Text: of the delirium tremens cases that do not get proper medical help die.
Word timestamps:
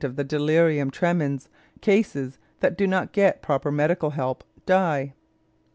of 0.03 0.15
the 0.15 0.23
delirium 0.23 0.89
tremens 0.89 1.47
cases 1.79 2.39
that 2.59 2.75
do 2.75 2.87
not 2.87 3.11
get 3.11 3.43
proper 3.43 3.69
medical 3.71 4.09
help 4.11 4.43
die. 4.65 5.13